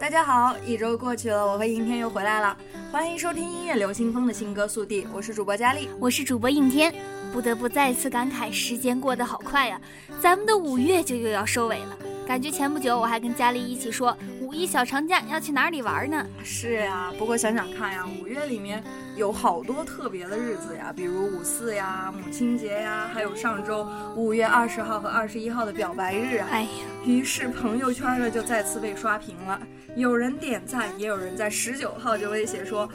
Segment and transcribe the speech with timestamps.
[0.00, 2.56] 大家好，一周过去了，我和应天又回来了，
[2.92, 6.94] 欢迎收听音乐流星风的新歌速递，我是主播佳丽，我是主播应天。
[7.32, 9.80] 不得不再次感慨，时间过得好快呀，
[10.22, 11.98] 咱们的五月就又要收尾了。
[12.28, 14.16] 感觉前不久我还跟佳丽一起说
[14.48, 16.26] 五一小长假要去哪里玩呢？
[16.42, 18.82] 是呀，不过想想看呀，五月里面
[19.14, 23.86] 有好多特别的日子呀，比如五四呀、母亲节呀，还有上周
[24.16, 26.48] 五月二十号和二十一号的表白日啊。
[26.50, 26.68] 哎呀，
[27.04, 29.60] 于是朋友圈呢就再次被刷屏了，
[29.96, 32.88] 有人点赞，也有人在十九号就威胁说。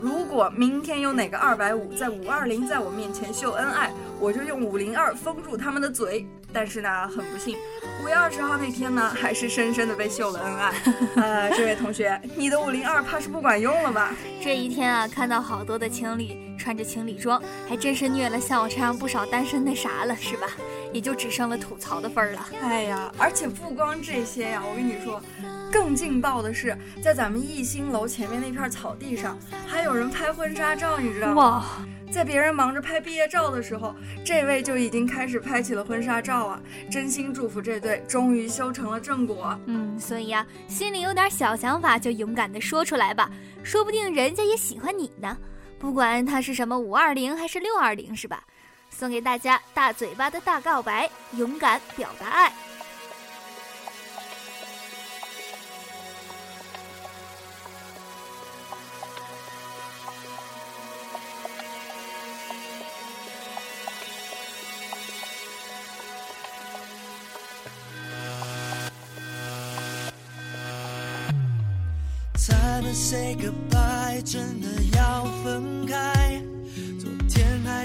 [0.00, 3.90] 如果明天有哪个二百五在五二零在我面前秀恩爱，
[4.20, 6.24] 我就用五零二封住他们的嘴。
[6.52, 7.56] 但是呢，很不幸，
[8.02, 10.72] 五月二十号那天呢，还是深深的被秀了恩爱。
[11.16, 14.14] 呃，这位同学，你的五零二怕是不管用了吧？
[14.42, 20.48] 这一天啊，看到好多的情侣穿着情侣装，还真是虐了像我这样不少单身那啥了，是吧？
[20.94, 22.48] 也就只剩了吐槽的份儿了。
[22.62, 25.20] 哎呀，而且不光这些呀，我跟你说。
[25.72, 29.36] 更劲爆的是，在咱们艺兴楼前面那片草地上，
[29.66, 31.34] 还有人拍婚纱照，你知道吗？
[31.34, 31.64] 哇，
[32.12, 33.92] 在别人忙着拍毕业照的时候，
[34.24, 36.60] 这位就已经开始拍起了婚纱照啊！
[36.88, 39.58] 真心祝福这对终于修成了正果。
[39.66, 43.28] 嗯，所以啊，心里有点小想法就勇敢的说出来吧，
[43.64, 45.36] 说不定人家也喜欢你呢。
[45.76, 48.44] 不管他是什么五二零还是六二零，是吧？
[48.94, 52.52] 送给大家大嘴巴的大告白，勇敢表达爱。
[72.96, 74.68] Say goodbye，真的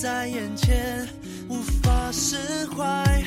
[0.00, 1.06] 在眼前，
[1.46, 3.22] 无法释怀。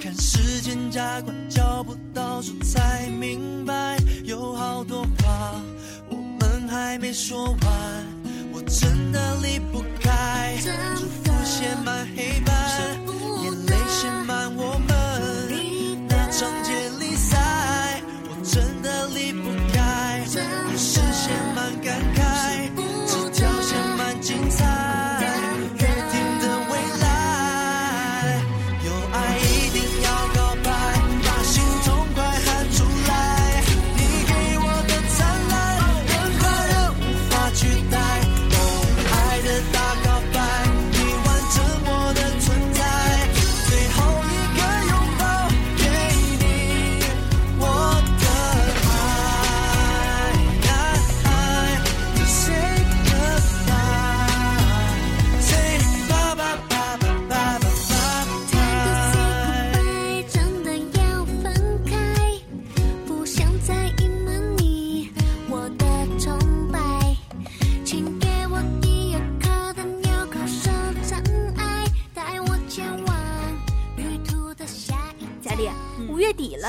[0.00, 5.60] 看时间加快，脚步倒数才明白，有好多话
[6.08, 8.06] 我们还没说完。
[8.54, 10.56] 我真的离不开，
[10.96, 12.40] 祝福写满黑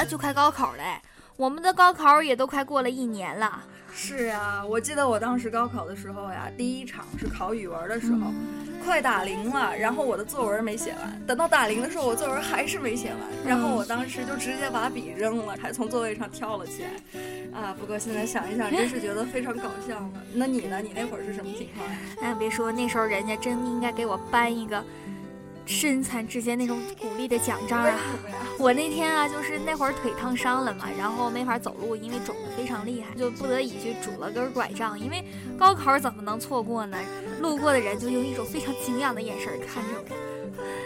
[0.05, 0.99] 就快高考嘞，
[1.37, 3.63] 我们的高考也都快过了一年了。
[3.91, 8.31] 是呀，我记得我当时高考的时候呀，第一场是考语文的时候，
[8.85, 11.21] 快打铃了，然后我的作文没写完。
[11.25, 17.59] 等到打铃的时候，我作文还是没写完，然后我当时就直接把笔扔了，还从座位上跳了起来。
[17.59, 20.21] 啊，不过现在想一想，真是觉得非常搞笑呢。
[20.33, 20.79] 那你呢？
[20.81, 21.97] 你那会儿是什么情况呀？
[22.21, 24.81] 哎，别说，那时候人家真应该给我颁一个。
[25.69, 27.95] 身残志坚那种鼓励的奖章啊！
[28.57, 34.99] 我那天啊，就是那会儿腿烫伤了嘛，然后没法走路，因为肿得非常厉害，就不得已去拄了根拐杖。
[34.99, 35.23] 因为
[35.57, 36.97] 高考怎么能错过呢？
[37.39, 40.15] 路过的人就用一种非常敬仰的眼神看着我。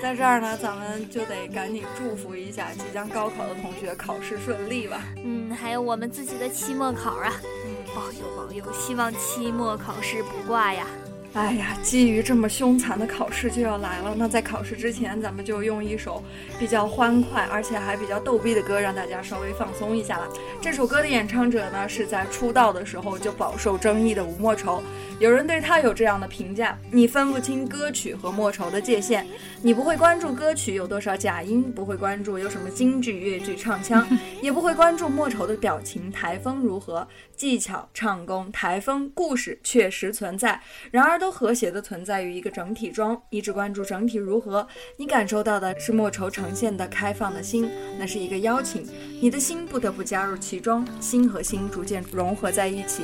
[0.02, 5.02] 在这儿呢，咱们就得赶紧祝福一下即将高考的同学考试顺利吧。
[5.24, 7.32] 嗯，还有我们自己的期末考啊，
[7.66, 10.86] 嗯，保佑保佑，希望期末考试不挂呀。
[11.34, 16.24] 哎呀，基于这么凶残的考试就要来了，那在考试之前，咱们就用一首
[16.60, 20.30] 比较欢快，而且还比较逗逼的歌，让大家稍微放松一下了。
[20.62, 24.84] 这首歌的演唱者呢，是在出道的时候就饱受争议的吴莫愁。
[25.20, 29.26] 有人对他有这样的评价：你分不清歌曲和莫愁的界限，
[29.62, 34.06] 你不会关注歌曲有多少假音，不会关注有什么京剧、粤剧唱腔，
[34.40, 37.08] 也不会关注莫愁的表情、台风如何。
[37.36, 40.62] 技巧、唱功、台风、故事确实存在，
[40.92, 43.18] 然而都和谐的存在于一个整体中。
[43.30, 44.68] 你只关注整体如何，
[44.98, 48.86] 你感受到的是莫愁呈现的开放的心，那是一个邀请，
[49.22, 53.04] 你的心不得不加入其中，心和心逐渐融合在一起。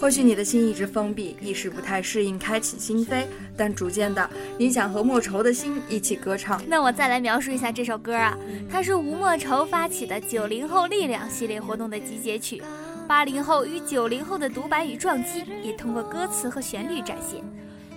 [0.00, 3.24] 或许你的心一直封闭，一时不太适应开启心扉，
[3.56, 4.28] 但逐渐的，
[4.58, 6.60] 你想和莫愁的心一起歌唱。
[6.66, 8.36] 那我再来描述一下这首歌啊，
[8.68, 12.60] 它是吴莫愁发起的九零后力量系列活动的集结曲。
[13.10, 17.42] 八零后与九零后的独白与撞击，也通过歌词和旋律展现。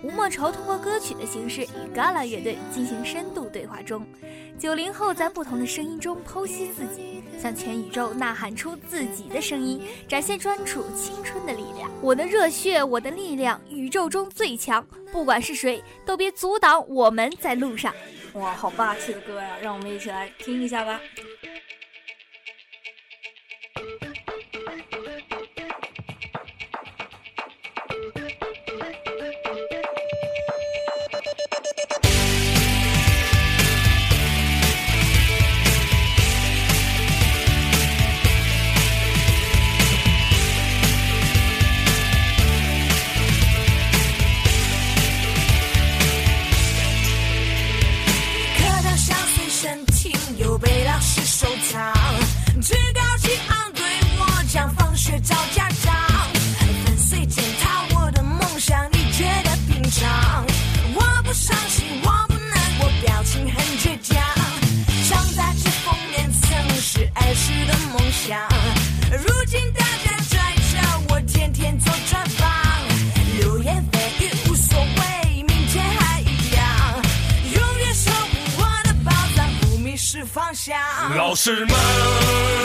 [0.02, 4.04] 吴莫愁通过歌曲的形式与 Gala 乐队进行深度对话中，
[4.58, 11.92] 九零后在不同的声音中剖析自己，向全宇宙呐喊出自己的声音，展现专属青春的力量。
[12.02, 17.94] 我的热血，我的力量，宇宙中最强，不管是谁都别阻挡我们在路上。
[18.34, 19.58] 哇，好霸气的歌呀！
[19.62, 21.00] 让我们一起来听一下吧。
[81.16, 82.63] 老师们。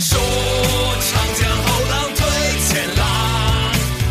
[0.00, 2.18] 说长江后浪推
[2.66, 3.04] 前浪，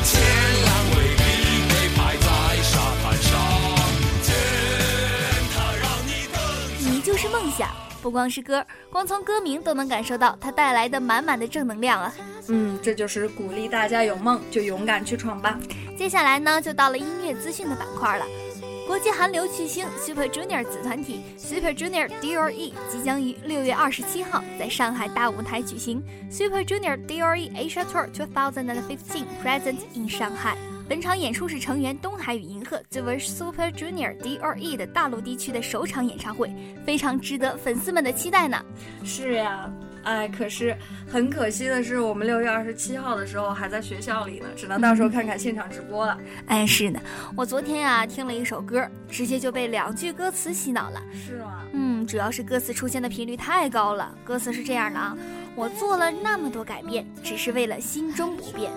[0.04, 0.22] 前
[0.66, 1.22] 浪未必
[1.68, 2.28] 会拍在
[2.62, 2.72] 沙
[3.02, 3.28] 滩上。
[5.52, 6.38] 他让你等。
[6.80, 7.70] 你就是梦想，
[8.02, 12.14] 不光是歌，光从歌名都能感受到它带来的满满的正能量啊！
[12.48, 15.58] 嗯，这就是鼓励大家有梦就勇敢去闯吧。
[15.98, 18.26] 接下来呢，就到了音乐资讯的板块了。
[18.90, 30.10] 国际韩流巨星 Super Junior 子团体 Super Junior D.O.E 即将于六月二十七号在上海大舞台举行 Super Junior D.O.E Asia Tour 2015 Present in
[30.10, 30.56] Shanghai。
[30.90, 36.52] 本场演出是成员东海与银赫作为 Super Junior D.O.E 的大陆地区的首场演唱会，
[36.84, 38.60] 非常值得粉丝们的期待呢。
[39.06, 39.72] 是呀。
[40.10, 40.76] 哎，可是
[41.08, 46.18] 很可惜的是，我们六月二十七号的时候还在学校里呢，只能到时候看看现场直播了。
[46.48, 47.00] 哎，是的，
[47.38, 51.00] 我昨天呀听了一首歌，直接就被两句歌词洗脑了。
[51.14, 51.62] 是吗？
[51.74, 54.12] 嗯，主要是歌词出现的频率太高了。
[54.26, 55.16] 歌词是这样的啊，
[55.56, 58.72] 我做了那么多改变，只是为了心中不变。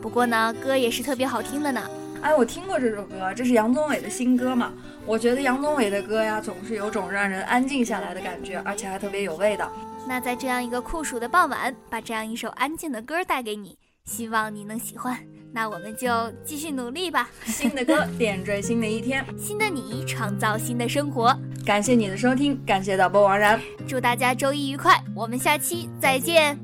[0.00, 1.82] 不过呢，歌也是特别好听的呢。
[2.22, 4.72] 哎，我听过这首歌，这是杨宗纬的新歌嘛？
[5.04, 9.70] 我觉得杨宗纬的歌呀，总是有种让人安静下来的感觉，而且还特别有味道。
[10.08, 15.14] 那在这样一个酷暑的傍晚，把这样一首安静的歌带给你，希望你能喜欢。
[15.52, 16.08] 那我们就
[16.42, 17.28] 继续努力吧。
[17.44, 21.38] 新的歌 点缀新的一天，新的你创造新的生活。
[21.66, 26.58] 感谢你的收听，感谢导播王然，祝大家周一愉快，我们下期再见。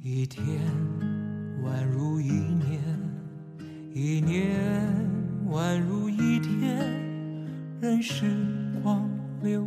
[0.00, 0.44] 一天
[1.64, 2.80] 宛如一年，
[3.92, 4.56] 一年
[5.50, 6.78] 宛如一天，
[7.80, 8.24] 任时
[8.84, 9.10] 光
[9.42, 9.66] 流